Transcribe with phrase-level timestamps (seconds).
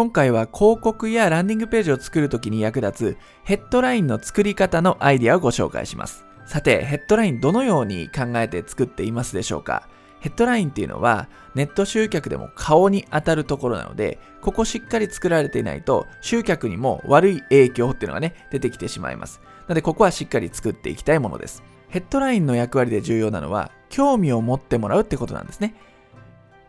[0.00, 6.24] 今回は広告やランディングページを作るときに役立つヘッドラインの作り方のアイデアをご紹介します。
[6.46, 9.90] さて、ヘッドラインどのように考えて作っていますでしょうか？
[10.20, 19.42] ヘッドラインっていうのはネット集客でも顔に当たるところなので、ここしっかり作られていないと集客にも悪い影響っていうのがね、出てきてしまいます。
[19.44, 21.62] なのでここはしっかり作っていきたいものです。
[21.88, 25.74] ヘッドラインの役割で重要なのは興味を持ってもらうってことなんですね。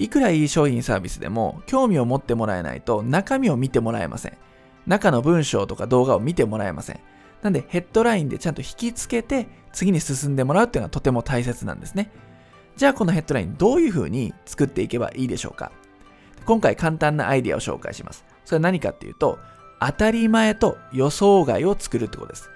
[0.02, 4.38] いくらいい商品サービスでも興味を持ってもらえないと中身を見てもらえません。
[4.88, 7.00] 中の文章とか動画を見てもらえません。
[7.44, 12.12] なんでヘッドラインでちゃんと引きつけて次に進んでもらうっていうのはとても大切なんですね。
[12.78, 15.72] じゃあこのヘッドラインどういう風に作っていけばいいでしょうか
[16.46, 18.26] 今回簡単なアイディアを紹介します。
[18.44, 19.38] それは何かっていうと、
[19.80, 22.50] 当たり前と予想外を作るってことです。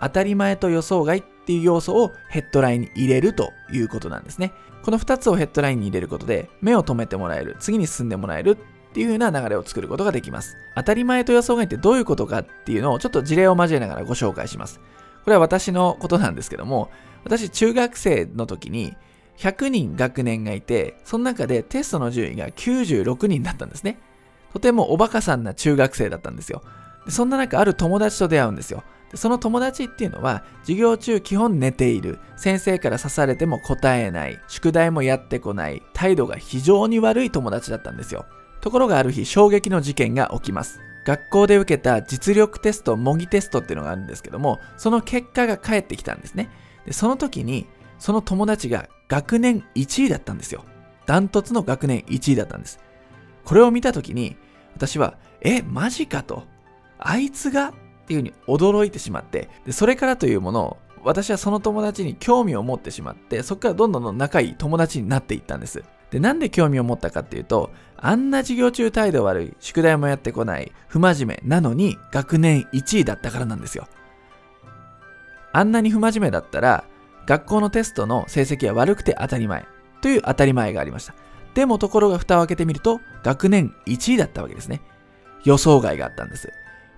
[0.00, 4.52] 当たり前と予想外っっていう要素をヘッドラインに入れるということなんですね。
[4.82, 10.56] この2つをヘッドラインに入れることで、目を留めてもらえる、次に進んでもらえるっていう風な流れを作ることができます。
[10.76, 14.80] 当たり前と予想外ってどういうことかっていうのをちょっと事例を交えながらご紹介します。
[15.24, 16.90] これは私のことなんですけども、
[17.24, 18.96] 私中学生の時に
[19.38, 23.98] 100人学年がいて、その中でテストの順位が96人だったんですね。
[24.52, 26.62] とてもおバカさんな中学生だったんですよ。
[27.08, 28.84] そんな中、ある友達と出会うんですよ。
[29.14, 38.24] その友達っていうのは、授業中基本寝ている、先生から刺されても答えない、宿題もやってこない、態度が非常に悪い友達だったんですよ。
[38.60, 40.80] ところがある日、衝撃の事件が起きます。
[41.04, 46.48] 学校で受けた実力テスト、模擬テストっていうのがあるんですけども、その結果が返ってきたんですね。
[46.86, 47.66] で、その時に、
[47.98, 50.64] その友達が学年1位だったんですよ。
[51.06, 52.78] ダントツの学年1位だったんです。
[53.44, 54.36] これを見た時に、
[54.74, 56.44] 私は、え、マジかと。
[56.98, 65.82] あいつがっていうふうに驚いてしまって、でそれからというものを私はその友達に興味を持ってしまって、そこからどんどんどん仲いい友達になっていったんです。
[66.10, 73.88] で、なんで興味を持ったかっていうと、あんな授業中態度悪い、宿題もやってこない、不真面目なのに学年1位だったからなんですよ。
[75.52, 76.84] あんなに不真面目だったら、
[77.26, 79.66] 学校のテストの成績は悪くて当たり前
[80.00, 81.14] という当たり前がありました。
[81.54, 84.80] でもところが蓋を開けてみると、学年1位だったわけですね。
[85.44, 86.52] 予想外があったんです。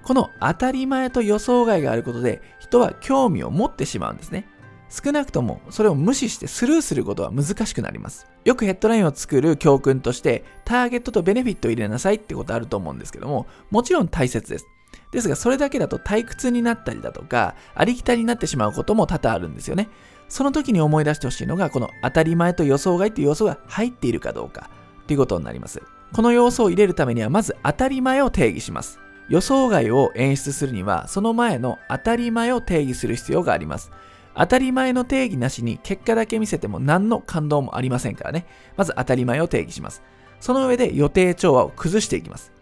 [0.04, 4.48] この当たり前と予想外があることで人は興味を持ってしまうんですね。
[4.90, 8.26] 少なくともそれを無視してスルーすることは難しくなります。
[8.44, 14.66] よくヘッドラインを作る教訓としてターゲットとベネフィットを入れなさいってことあると思うんですけども、もちろん大切です。
[15.10, 19.88] ですがそれだけだと退屈になったりだとか、ありきたりになってしまうことも多々あるんですよね。
[20.28, 24.70] その時に思い出してほしいのが、この当たり前と予想外っていう要素が入っているかどうか
[25.02, 25.82] っていうことになります。
[26.12, 29.00] この要素を入れるためにはまず当たり前を定義します。
[29.28, 33.90] 予想外を演出するには、その前の当たり前を定義する必要があります。
[34.36, 38.46] 当たり前の定義なしに結果だけ見せても何の感動もありませんからね。
[38.76, 40.02] まず当たり前を定義します。
[40.40, 42.52] その上で予定調和を崩していきます。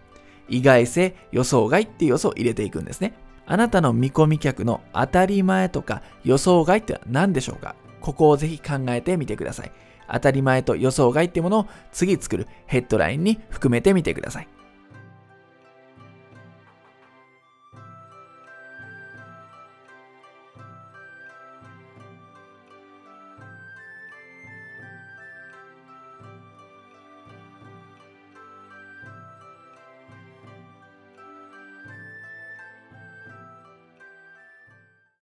[0.48, 3.14] 意外性、予想外っていう要素を入れていくんですね。
[3.46, 7.74] あなたの見込み客の当たり前とか予想外って何でしょうか？
[8.00, 9.72] ここをぜひ考えてみてください。
[10.12, 14.48] 当たり前と予想外ってものを次作るヘッドラインに含めてみてください。